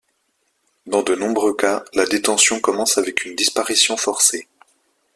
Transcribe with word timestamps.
Dans 0.87 1.03
de 1.03 1.13
nombreux 1.13 1.55
cas 1.55 1.83
la 1.93 2.07
détention 2.07 2.59
commence 2.59 2.97
avec 2.97 3.23
une 3.23 3.35
disparition 3.35 3.97
forcée. 3.97 4.47